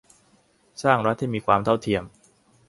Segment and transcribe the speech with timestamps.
[0.83, 2.03] สร้างรัฐที่มีความเท่าเทียม